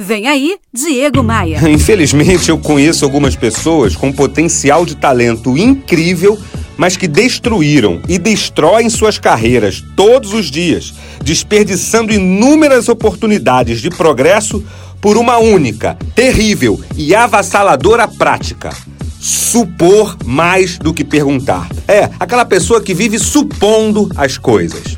[0.00, 1.58] Vem aí, Diego Maia.
[1.68, 6.38] Infelizmente, eu conheço algumas pessoas com potencial de talento incrível,
[6.76, 14.64] mas que destruíram e destroem suas carreiras todos os dias, desperdiçando inúmeras oportunidades de progresso
[15.00, 18.70] por uma única, terrível e avassaladora prática.
[19.18, 21.68] Supor mais do que perguntar.
[21.88, 24.97] É, aquela pessoa que vive supondo as coisas.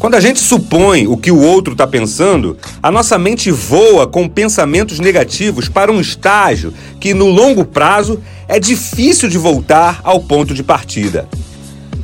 [0.00, 4.26] Quando a gente supõe o que o outro está pensando, a nossa mente voa com
[4.26, 10.54] pensamentos negativos para um estágio que, no longo prazo, é difícil de voltar ao ponto
[10.54, 11.28] de partida.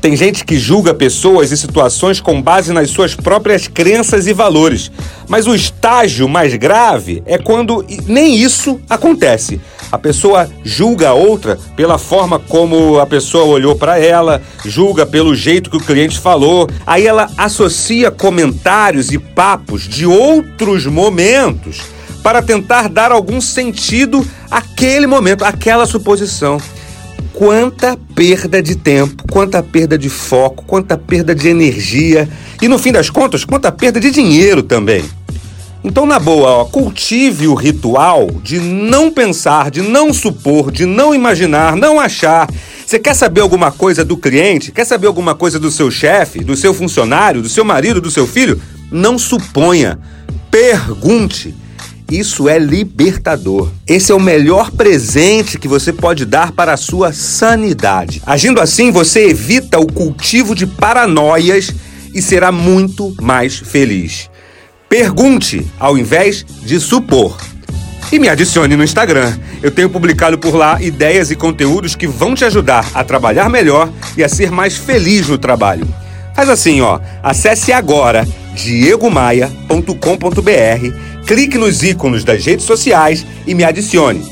[0.07, 4.89] Tem gente que julga pessoas e situações com base nas suas próprias crenças e valores.
[5.27, 9.61] Mas o estágio mais grave é quando nem isso acontece.
[9.91, 15.35] A pessoa julga a outra pela forma como a pessoa olhou para ela, julga pelo
[15.35, 16.71] jeito que o cliente falou.
[16.87, 21.81] Aí ela associa comentários e papos de outros momentos
[22.23, 26.61] para tentar dar algum sentido àquele momento, àquela suposição
[27.37, 32.27] quanta perda de tempo, quanta perda de foco, quanta perda de energia
[32.63, 35.05] e, no fim das contas, quanta perda de dinheiro também.
[35.85, 41.15] Então, na boa, ó, cultive o ritual de não pensar, de não supor, de não
[41.15, 42.49] imaginar, não achar.
[42.87, 44.73] Você quer saber alguma coisa do cliente?
[44.73, 48.27] Quer saber alguma coisa do seu chefe, do seu funcionário, do seu marido, do seu
[48.27, 48.61] filho?
[48.91, 49.99] Não suponha.
[50.51, 51.55] Pergunte.
[52.11, 53.71] Isso é libertador.
[53.87, 58.23] Esse é o melhor presente que você pode dar para a sua sanidade.
[58.25, 61.75] Agindo assim, você evita o cultivo de paranoias
[62.15, 64.31] e será muito mais feliz.
[64.89, 67.37] Pergunte ao invés de supor.
[68.13, 69.37] E me adicione no Instagram.
[69.61, 73.91] Eu tenho publicado por lá ideias e conteúdos que vão te ajudar a trabalhar melhor
[74.17, 75.89] e a ser mais feliz no trabalho.
[76.37, 77.01] Faz assim, ó.
[77.21, 84.25] Acesse agora diegomaia.com.br clique nos ícones das redes sociais e me adicione.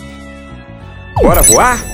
[1.21, 1.94] Bora voar?